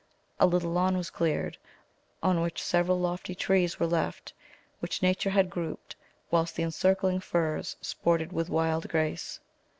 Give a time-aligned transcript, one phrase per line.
[0.39, 1.59] A little lawn was cleared,
[2.23, 4.33] on which several lofty trees were left
[4.79, 5.95] which nature had grouped,
[6.31, 9.39] whilst the encircling firs sported with wild grace.